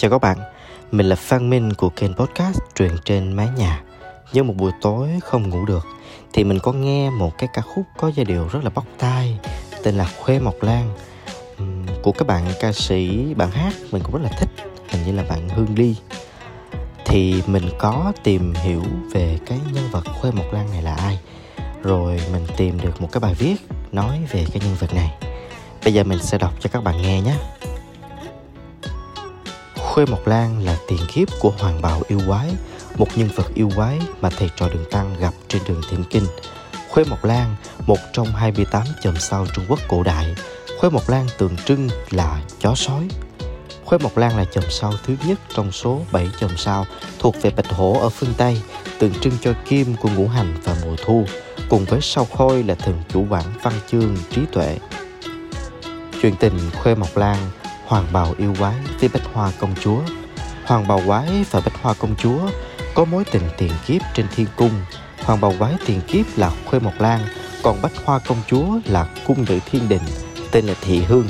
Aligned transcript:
Chào 0.00 0.10
các 0.10 0.20
bạn, 0.20 0.38
mình 0.92 1.06
là 1.06 1.16
Phan 1.16 1.50
Minh 1.50 1.72
của 1.72 1.88
kênh 1.88 2.14
podcast 2.14 2.58
Truyền 2.74 2.90
trên 3.04 3.32
mái 3.32 3.48
nhà. 3.56 3.82
Nhưng 4.32 4.46
một 4.46 4.54
buổi 4.56 4.72
tối 4.80 5.08
không 5.22 5.48
ngủ 5.48 5.64
được 5.64 5.86
thì 6.32 6.44
mình 6.44 6.58
có 6.58 6.72
nghe 6.72 7.10
một 7.10 7.38
cái 7.38 7.48
ca 7.52 7.62
khúc 7.62 7.84
có 7.98 8.10
giai 8.16 8.24
điệu 8.24 8.48
rất 8.52 8.64
là 8.64 8.70
bóc 8.70 8.84
tai 8.98 9.38
tên 9.82 9.94
là 9.94 10.08
Khuê 10.20 10.38
Mộc 10.38 10.62
Lan. 10.62 10.94
Của 12.02 12.12
các 12.12 12.26
bạn 12.26 12.44
ca 12.60 12.72
sĩ 12.72 13.34
bạn 13.34 13.50
hát 13.50 13.72
mình 13.92 14.02
cũng 14.02 14.12
rất 14.12 14.22
là 14.22 14.30
thích 14.38 14.48
hình 14.88 15.06
như 15.06 15.12
là 15.12 15.24
bạn 15.28 15.48
Hương 15.48 15.74
Ly. 15.74 15.94
Thì 17.04 17.42
mình 17.46 17.70
có 17.78 18.12
tìm 18.22 18.54
hiểu 18.54 18.82
về 19.12 19.38
cái 19.46 19.60
nhân 19.72 19.90
vật 19.90 20.04
Khuê 20.20 20.30
Mộc 20.30 20.52
Lan 20.52 20.70
này 20.70 20.82
là 20.82 20.94
ai. 20.94 21.18
Rồi 21.82 22.20
mình 22.32 22.46
tìm 22.56 22.80
được 22.80 23.00
một 23.00 23.08
cái 23.12 23.20
bài 23.20 23.34
viết 23.34 23.56
nói 23.92 24.20
về 24.30 24.44
cái 24.52 24.62
nhân 24.64 24.76
vật 24.78 24.94
này. 24.94 25.10
Bây 25.84 25.94
giờ 25.94 26.04
mình 26.04 26.22
sẽ 26.22 26.38
đọc 26.38 26.52
cho 26.60 26.70
các 26.72 26.84
bạn 26.84 27.02
nghe 27.02 27.20
nhé. 27.20 27.34
Khuê 29.90 30.06
Mộc 30.06 30.26
Lan 30.26 30.64
là 30.64 30.76
tiền 30.88 30.98
kiếp 31.08 31.28
của 31.40 31.52
hoàng 31.58 31.82
bào 31.82 32.02
yêu 32.08 32.20
quái, 32.26 32.50
một 32.96 33.08
nhân 33.16 33.28
vật 33.34 33.54
yêu 33.54 33.70
quái 33.76 33.98
mà 34.20 34.30
thầy 34.30 34.50
trò 34.56 34.68
đường 34.68 34.84
Tăng 34.90 35.16
gặp 35.20 35.34
trên 35.48 35.62
đường 35.68 35.80
Thiên 35.90 36.04
Kinh. 36.10 36.26
Khuê 36.90 37.04
Mộc 37.04 37.24
Lan, 37.24 37.56
một 37.86 37.98
trong 38.12 38.26
28 38.26 38.82
chòm 39.02 39.16
sao 39.16 39.46
Trung 39.54 39.64
Quốc 39.68 39.78
cổ 39.88 40.02
đại. 40.02 40.34
Khuê 40.78 40.90
Mộc 40.90 41.08
Lan 41.08 41.26
tượng 41.38 41.56
trưng 41.56 41.88
là 42.10 42.42
chó 42.60 42.74
sói. 42.74 43.08
Khuê 43.84 43.98
Mộc 43.98 44.16
Lan 44.16 44.36
là 44.36 44.44
chòm 44.44 44.64
sao 44.70 44.92
thứ 45.06 45.14
nhất 45.26 45.38
trong 45.54 45.72
số 45.72 46.00
7 46.12 46.28
chòm 46.40 46.56
sao 46.56 46.86
thuộc 47.18 47.42
về 47.42 47.50
Bạch 47.50 47.68
Hổ 47.68 48.00
ở 48.00 48.08
phương 48.08 48.34
Tây, 48.36 48.62
tượng 48.98 49.14
trưng 49.20 49.34
cho 49.40 49.52
kim 49.68 49.96
của 49.96 50.08
ngũ 50.16 50.28
hành 50.28 50.56
và 50.64 50.76
mùa 50.84 50.96
thu, 51.04 51.24
cùng 51.68 51.84
với 51.84 52.00
sao 52.00 52.24
khôi 52.24 52.62
là 52.62 52.74
thần 52.74 53.02
chủ 53.08 53.26
quản 53.30 53.44
văn 53.62 53.74
chương 53.90 54.16
trí 54.30 54.42
tuệ. 54.52 54.78
Chuyện 56.22 56.34
tình 56.40 56.58
Khuê 56.82 56.94
Mộc 56.94 57.16
Lan 57.16 57.36
Hoàng 57.90 58.06
bào 58.12 58.34
yêu 58.38 58.54
quái 58.58 58.74
với 59.00 59.08
Bách 59.14 59.22
Hoa 59.32 59.52
công 59.58 59.74
chúa. 59.80 60.00
Hoàng 60.64 60.88
bào 60.88 61.00
quái 61.06 61.44
và 61.50 61.60
Bách 61.60 61.82
Hoa 61.82 61.94
công 61.94 62.14
chúa 62.16 62.40
có 62.94 63.04
mối 63.04 63.24
tình 63.32 63.42
tiền 63.58 63.72
kiếp 63.86 64.02
trên 64.14 64.26
thiên 64.36 64.46
cung. 64.56 64.70
Hoàng 65.24 65.40
bào 65.40 65.54
quái 65.58 65.74
tiền 65.86 66.00
kiếp 66.08 66.26
là 66.36 66.50
Khuê 66.64 66.80
Mộc 66.80 67.00
Lan, 67.00 67.20
còn 67.62 67.82
Bách 67.82 67.92
Hoa 68.04 68.18
công 68.18 68.36
chúa 68.46 68.66
là 68.84 69.06
cung 69.26 69.44
nữ 69.48 69.58
thiên 69.70 69.88
đình, 69.88 70.02
tên 70.50 70.66
là 70.66 70.74
Thị 70.80 71.02
Hương. 71.02 71.26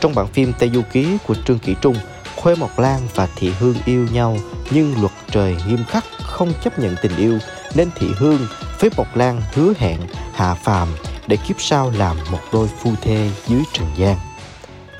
Trong 0.00 0.14
bản 0.14 0.26
phim 0.26 0.52
Tây 0.58 0.70
Du 0.74 0.82
Ký 0.92 1.18
của 1.26 1.34
Trương 1.34 1.58
Kỷ 1.58 1.74
Trung, 1.80 1.96
Khuê 2.36 2.54
Mộc 2.56 2.78
Lan 2.78 3.00
và 3.14 3.28
Thị 3.36 3.52
Hương 3.58 3.76
yêu 3.86 4.06
nhau 4.12 4.36
nhưng 4.70 5.00
luật 5.00 5.12
trời 5.30 5.56
nghiêm 5.68 5.84
khắc 5.88 6.04
không 6.22 6.52
chấp 6.64 6.78
nhận 6.78 6.96
tình 7.02 7.16
yêu 7.16 7.38
nên 7.74 7.90
Thị 7.96 8.06
Hương 8.18 8.46
với 8.80 8.90
Mộc 8.96 9.16
Lan 9.16 9.42
hứa 9.54 9.72
hẹn 9.78 10.00
hạ 10.34 10.54
phàm 10.54 10.88
để 11.26 11.36
kiếp 11.36 11.60
sau 11.60 11.92
làm 11.96 12.16
một 12.30 12.40
đôi 12.52 12.68
phu 12.78 12.92
thê 13.02 13.30
dưới 13.46 13.62
trần 13.72 13.86
gian. 13.96 14.16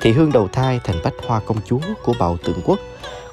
Thị 0.05 0.11
Hương 0.11 0.31
đầu 0.31 0.47
thai 0.47 0.79
thành 0.83 0.95
bách 1.03 1.13
hoa 1.27 1.39
công 1.39 1.57
chúa 1.65 1.79
của 2.03 2.13
bạo 2.19 2.37
tượng 2.43 2.61
quốc. 2.65 2.79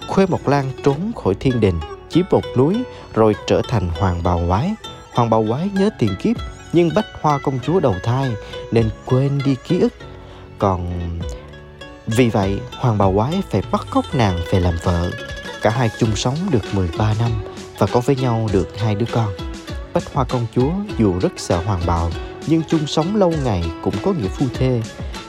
Khuê 0.08 0.26
Mộc 0.26 0.48
Lan 0.48 0.70
trốn 0.84 1.12
khỏi 1.16 1.34
thiên 1.34 1.60
đình, 1.60 1.80
chiếm 2.08 2.24
một 2.30 2.44
núi 2.56 2.76
rồi 3.14 3.34
trở 3.46 3.62
thành 3.68 3.88
hoàng 3.88 4.22
bào 4.22 4.40
quái. 4.48 4.74
Hoàng 5.14 5.30
bào 5.30 5.44
quái 5.48 5.70
nhớ 5.74 5.90
tiền 5.98 6.10
kiếp 6.22 6.36
nhưng 6.72 6.90
bách 6.94 7.06
hoa 7.20 7.38
công 7.38 7.58
chúa 7.62 7.80
đầu 7.80 7.94
thai 8.02 8.32
nên 8.70 8.90
quên 9.06 9.40
đi 9.44 9.56
ký 9.68 9.80
ức. 9.80 9.92
Còn 10.58 10.92
vì 12.06 12.28
vậy 12.28 12.60
hoàng 12.78 12.98
bào 12.98 13.12
quái 13.12 13.42
phải 13.50 13.62
bắt 13.72 13.86
cóc 13.90 14.04
nàng 14.14 14.38
về 14.52 14.60
làm 14.60 14.74
vợ. 14.82 15.10
Cả 15.62 15.70
hai 15.70 15.90
chung 15.98 16.16
sống 16.16 16.36
được 16.50 16.64
13 16.72 17.14
năm 17.18 17.30
và 17.78 17.86
có 17.86 18.00
với 18.00 18.16
nhau 18.16 18.48
được 18.52 18.78
hai 18.78 18.94
đứa 18.94 19.06
con. 19.12 19.28
Bách 19.92 20.14
hoa 20.14 20.24
công 20.24 20.46
chúa 20.54 20.70
dù 20.98 21.18
rất 21.20 21.32
sợ 21.36 21.56
hoàng 21.56 21.82
bào 21.86 22.10
nhưng 22.46 22.62
chung 22.68 22.86
sống 22.86 23.16
lâu 23.16 23.32
ngày 23.44 23.64
cũng 23.82 23.94
có 24.02 24.12
nghĩa 24.12 24.28
phu 24.28 24.46
thê 24.54 24.82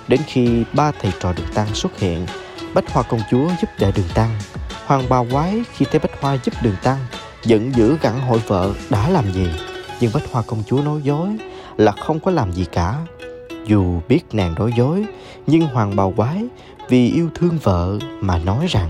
Đến 0.07 0.21
khi 0.27 0.63
ba 0.73 0.91
thầy 1.01 1.11
trò 1.19 1.33
đường 1.33 1.53
tăng 1.53 1.75
xuất 1.75 1.99
hiện, 1.99 2.25
Bách 2.73 2.91
Hoa 2.91 3.03
công 3.03 3.21
chúa 3.31 3.47
giúp 3.61 3.69
đỡ 3.79 3.91
đường 3.95 4.09
tăng. 4.13 4.39
Hoàng 4.85 5.09
bào 5.09 5.27
quái 5.31 5.63
khi 5.73 5.85
thấy 5.91 5.99
Bách 5.99 6.21
Hoa 6.21 6.37
giúp 6.43 6.53
đường 6.61 6.75
tăng, 6.83 6.97
giận 7.43 7.75
dữ 7.75 7.97
gặn 8.01 8.21
hội 8.21 8.39
vợ 8.47 8.73
đã 8.89 9.09
làm 9.09 9.31
gì. 9.31 9.47
Nhưng 9.99 10.11
Bách 10.13 10.31
Hoa 10.31 10.43
công 10.47 10.63
chúa 10.67 10.81
nói 10.81 11.01
dối 11.03 11.29
là 11.77 11.91
không 11.91 12.19
có 12.19 12.31
làm 12.31 12.51
gì 12.53 12.65
cả. 12.71 12.95
Dù 13.65 14.01
biết 14.07 14.21
nàng 14.31 14.53
nói 14.53 14.73
dối, 14.77 15.05
nhưng 15.47 15.61
Hoàng 15.61 15.95
bào 15.95 16.13
quái 16.17 16.45
vì 16.89 17.11
yêu 17.11 17.29
thương 17.35 17.57
vợ 17.63 17.97
mà 18.19 18.37
nói 18.37 18.65
rằng 18.69 18.89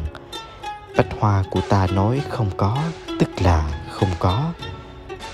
Bách 0.97 1.07
Hoa 1.19 1.43
của 1.51 1.61
ta 1.69 1.87
nói 1.87 2.21
không 2.29 2.49
có, 2.57 2.77
tức 3.19 3.29
là 3.41 3.85
không 3.91 4.09
có. 4.19 4.43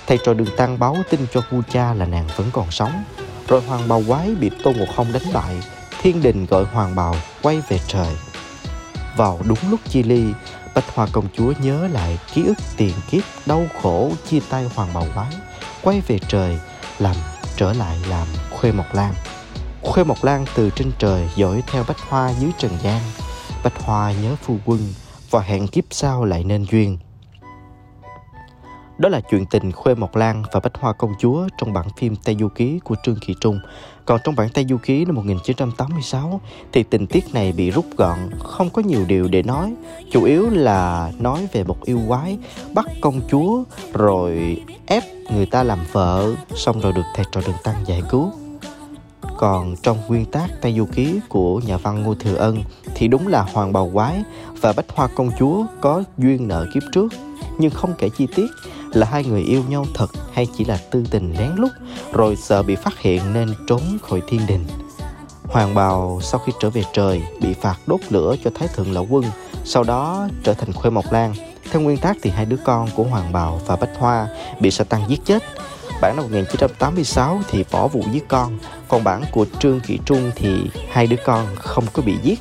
Thầy 0.08 0.18
trò 0.26 0.34
đường 0.34 0.56
tăng 0.58 0.80
báo 0.80 0.98
tin 1.10 1.20
cho 1.34 1.42
vua 1.50 1.62
cha 1.70 1.94
là 1.94 2.06
nàng 2.06 2.28
vẫn 2.36 2.50
còn 2.54 2.72
sống 2.72 3.04
rồi 3.50 3.62
hoàng 3.62 3.88
bào 3.88 4.04
quái 4.08 4.36
bị 4.36 4.50
Tôn 4.64 4.78
Ngộ 4.78 4.86
Không 4.96 5.14
đánh 5.14 5.34
bại, 5.34 5.56
Thiên 6.02 6.22
đình 6.22 6.46
gọi 6.46 6.64
hoàng 6.64 6.96
bào 6.96 7.16
quay 7.42 7.62
về 7.70 7.80
trời. 7.88 8.16
Vào 9.18 9.40
đúng 9.46 9.58
lúc 9.70 9.80
chia 9.90 10.04
ly, 10.04 10.24
Bạch 10.76 10.96
Hoa 10.96 11.08
công 11.12 11.28
chúa 11.38 11.54
nhớ 11.62 11.88
lại 11.88 12.20
ký 12.34 12.44
ức 12.46 12.58
tiền 12.78 12.94
kiếp 13.12 13.24
đau 13.46 13.68
khổ 13.82 14.12
chia 14.30 14.40
tay 14.50 14.70
hoàng 14.76 14.94
bào 14.94 15.06
quái, 15.16 15.28
Quay 15.82 16.02
về 16.08 16.20
trời, 16.28 16.60
làm 17.00 17.16
trở 17.56 17.74
lại 17.74 17.98
làm 18.10 18.28
Khuê 18.52 18.72
Mộc 18.72 18.96
Lan. 18.96 19.14
Khuê 19.82 20.04
Mộc 20.04 20.24
Lan 20.24 20.46
từ 20.56 20.70
trên 20.76 20.92
trời 21.00 21.30
dõi 21.36 21.64
theo 21.68 21.84
Bách 21.88 22.00
Hoa 22.00 22.34
dưới 22.40 22.52
trần 22.58 22.72
gian. 22.84 23.02
Bách 23.64 23.82
Hoa 23.82 24.14
nhớ 24.24 24.36
phu 24.42 24.58
quân 24.66 24.94
và 25.30 25.42
hẹn 25.42 25.68
kiếp 25.68 25.84
sau 25.92 26.26
lại 26.26 26.44
nên 26.44 26.66
duyên 26.72 26.98
đó 29.00 29.10
là 29.10 29.22
chuyện 29.22 29.46
tình 29.46 29.72
Khuê 29.72 29.96
Mộc 29.96 30.16
Lan 30.16 30.44
và 30.52 30.60
Bách 30.60 30.78
Hoa 30.78 30.94
Công 30.94 31.14
Chúa 31.20 31.48
trong 31.58 31.74
bản 31.74 31.86
phim 31.98 32.16
Tây 32.16 32.36
Du 32.40 32.48
Ký 32.50 32.80
của 32.84 32.96
Trương 33.04 33.16
Kỳ 33.16 33.34
Trung. 33.42 33.60
Còn 34.06 34.20
trong 34.24 34.36
bản 34.36 34.50
Tây 34.54 34.66
Du 34.70 34.78
Ký 34.78 35.06
năm 35.06 35.16
1986 35.16 36.42
thì 36.72 36.84
tình 36.84 37.08
tiết 37.08 37.34
này 37.34 37.52
bị 37.52 37.72
rút 37.72 37.86
gọn, 37.98 38.18
không 38.40 38.70
có 38.70 38.82
nhiều 38.82 39.06
điều 39.08 39.28
để 39.28 39.44
nói. 39.44 39.74
Chủ 40.12 40.24
yếu 40.24 40.50
là 40.50 41.12
nói 41.20 41.48
về 41.54 41.64
một 41.64 41.86
yêu 41.86 42.02
quái 42.08 42.38
bắt 42.74 42.86
công 43.02 43.22
chúa 43.32 43.64
rồi 43.94 44.62
ép 44.86 45.04
người 45.32 45.46
ta 45.46 45.64
làm 45.64 45.80
vợ 45.92 46.36
xong 46.56 46.80
rồi 46.80 46.94
được 46.94 47.06
thầy 47.16 47.26
trò 47.32 47.42
đường 47.48 47.56
tăng 47.64 47.76
giải 47.86 48.02
cứu. 48.10 48.32
Còn 49.38 49.76
trong 49.84 49.98
nguyên 50.08 50.26
tác 50.26 50.48
Tây 50.62 50.74
Du 50.78 50.86
Ký 50.86 51.20
của 51.30 51.60
nhà 51.60 51.78
văn 51.78 52.04
Ngô 52.04 52.16
Thừa 52.16 52.36
Ân 52.36 52.64
thì 52.96 53.08
đúng 53.08 53.28
là 53.28 53.42
Hoàng 53.42 53.74
Bào 53.74 53.90
Quái 53.94 54.24
và 54.62 54.74
Bách 54.74 54.90
Hoa 54.90 55.08
Công 55.08 55.32
Chúa 55.40 55.66
có 55.82 56.04
duyên 56.18 56.48
nợ 56.48 56.66
kiếp 56.74 56.84
trước 56.94 57.14
nhưng 57.60 57.72
không 57.72 57.94
kể 57.98 58.10
chi 58.18 58.28
tiết 58.36 58.48
là 58.94 59.08
hai 59.12 59.24
người 59.24 59.42
yêu 59.42 59.64
nhau 59.70 59.86
thật 59.94 60.12
hay 60.34 60.48
chỉ 60.58 60.66
là 60.66 60.80
tư 60.92 61.04
tình 61.12 61.34
lén 61.38 61.52
lút 61.56 61.72
rồi 62.14 62.36
sợ 62.36 62.64
bị 62.64 62.76
phát 62.76 63.00
hiện 63.00 63.34
nên 63.34 63.54
trốn 63.68 63.82
khỏi 64.02 64.22
thiên 64.28 64.42
đình. 64.48 64.66
Hoàng 65.44 65.76
bào 65.76 66.20
sau 66.24 66.40
khi 66.46 66.52
trở 66.60 66.70
về 66.70 66.84
trời 66.94 67.22
bị 67.42 67.54
phạt 67.54 67.76
đốt 67.88 68.00
lửa 68.10 68.36
cho 68.44 68.52
Thái 68.56 68.68
thượng 68.68 68.94
lão 68.94 69.08
quân, 69.10 69.26
sau 69.64 69.84
đó 69.84 70.28
trở 70.44 70.54
thành 70.54 70.74
Khuê 70.74 70.92
Mộc 70.92 71.12
Lan. 71.12 71.34
Theo 71.72 71.82
nguyên 71.82 71.98
tác 71.98 72.18
thì 72.22 72.30
hai 72.30 72.46
đứa 72.46 72.58
con 72.66 72.90
của 72.96 73.04
Hoàng 73.04 73.32
bào 73.32 73.62
và 73.66 73.76
Bách 73.76 73.98
Hoa 73.98 74.28
bị 74.60 74.72
sa 74.72 74.84
tăng 74.84 75.02
giết 75.08 75.20
chết. 75.26 75.44
Bản 76.02 76.16
năm 76.16 76.26
1986 76.26 77.42
thì 77.50 77.66
bỏ 77.72 77.88
vụ 77.88 78.04
giết 78.12 78.28
con, 78.28 78.58
còn 78.88 79.04
bản 79.04 79.24
của 79.32 79.46
Trương 79.60 79.80
Kỷ 79.80 80.00
Trung 80.06 80.32
thì 80.36 80.62
hai 80.92 81.08
đứa 81.08 81.18
con 81.26 81.48
không 81.56 81.86
có 81.94 82.02
bị 82.02 82.16
giết. 82.24 82.40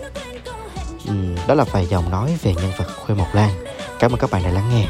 Ừ, 1.07 1.15
đó 1.47 1.55
là 1.55 1.65
vài 1.65 1.87
dòng 1.87 2.11
nói 2.11 2.39
về 2.43 2.55
nhân 2.55 2.71
vật 2.79 2.87
Khuê 3.07 3.17
Mộc 3.17 3.35
Lan. 3.35 3.51
Cảm 3.99 4.13
ơn 4.13 4.19
các 4.19 4.31
bạn 4.31 4.43
đã 4.43 4.51
lắng 4.51 4.71
nghe. 4.71 4.87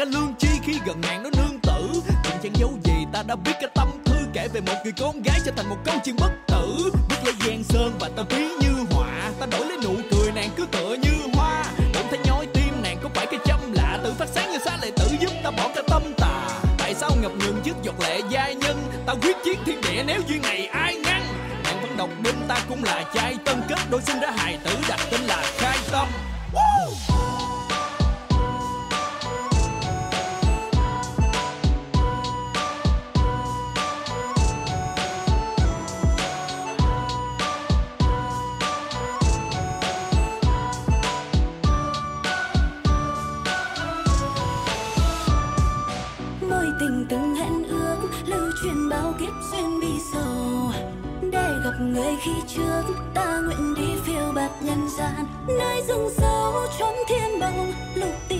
Cả 0.00 0.06
lương 0.06 0.34
chi 0.38 0.48
khi 0.64 0.80
gần 0.86 1.00
ngàn 1.00 1.22
nó 1.22 1.30
nương 1.36 1.60
tử. 1.62 2.02
Từng 2.24 2.38
chẳng 2.42 2.52
giấu 2.54 2.72
gì 2.84 2.92
ta 3.12 3.22
đã 3.22 3.36
biết 3.36 3.52
cái 3.60 3.70
tâm 3.74 3.88
thư 4.04 4.16
kể 4.32 4.48
về 4.52 4.60
một 4.60 4.74
người 4.84 4.92
con 5.00 5.22
gái 5.22 5.40
trở 5.44 5.52
thành 5.56 5.68
một 5.68 5.76
câu 5.84 5.94
chuyện 6.04 6.16
bất 6.20 6.30
tử. 6.46 6.90
Biết 7.08 7.16
lấy 7.24 7.34
gian 7.46 7.64
sơn 7.64 7.92
và 8.00 8.08
ta 8.16 8.22
ví 8.30 8.48
như 8.60 8.84
họa. 8.90 9.32
Ta 9.40 9.46
đổi 9.46 9.66
lấy 9.66 9.78
nụ 9.84 9.94
cười, 10.10 10.32
nàng 10.32 10.48
cứ 10.56 10.66
tựa 10.66 10.96
như 11.02 11.10
hoa. 11.34 11.64
Bỗng 11.94 12.06
thấy 12.10 12.18
nhói 12.24 12.46
tim, 12.54 12.82
nàng 12.82 12.96
có 13.02 13.08
phải 13.14 13.26
cái 13.26 13.40
châm 13.44 13.72
lạ? 13.72 13.98
Tự 14.04 14.12
phát 14.18 14.28
sáng 14.34 14.52
như 14.52 14.58
xa 14.64 14.76
lệ 14.82 14.90
tử 14.96 15.06
giúp 15.20 15.30
ta 15.44 15.50
bỏ 15.50 15.70
cả 15.74 15.82
tâm 15.88 16.02
tà. 16.16 16.48
Tại 16.78 16.94
sao 16.94 17.10
ngập 17.22 17.32
ngừng 17.38 17.60
trước 17.64 17.76
giọt 17.82 17.94
lệ 18.00 18.20
giai 18.30 18.54
nhân? 18.54 18.76
Ta 19.06 19.14
quyết 19.22 19.36
chiến 19.44 19.58
thiên 19.66 19.80
địa 19.80 20.02
nếu 20.06 20.20
duyên 20.28 20.42
này 20.42 20.66
ai 20.66 20.96
ngăn. 20.96 21.22
Nàng 21.64 21.80
vẫn 21.82 21.96
độc 21.96 22.10
đinh, 22.22 22.48
ta 22.48 22.56
cũng 22.68 22.84
là 22.84 23.04
trai 23.14 23.36
tân 23.44 23.62
kết. 23.68 23.78
Đôi 23.90 24.00
sinh 24.02 24.20
ra 24.20 24.30
hài 24.36 24.58
tử, 24.64 24.76
đặt 24.88 25.00
tên 25.10 25.20
là 25.20 25.42
khai 25.58 25.78
tâm. 25.92 26.08
Woo! 26.54 27.49
Từng 47.10 47.34
hẹn 47.34 47.64
ước, 47.68 47.96
lưu 48.26 48.50
truyền 48.62 48.88
bao 48.88 49.14
kiếp 49.20 49.32
duyên 49.52 49.80
bi 49.80 50.00
sầu. 50.12 50.70
Để 51.32 51.48
gặp 51.64 51.72
người 51.80 52.16
khi 52.24 52.32
trước, 52.48 52.82
ta 53.14 53.40
nguyện 53.40 53.74
đi 53.74 54.00
phiêu 54.04 54.32
bạt 54.34 54.50
nhân 54.62 54.88
gian, 54.98 55.26
nơi 55.48 55.82
rừng 55.88 56.08
sâu 56.16 56.54
trong 56.78 56.94
thiên 57.08 57.40
bồng, 57.40 57.72
lục 57.94 58.14
tìm 58.28 58.39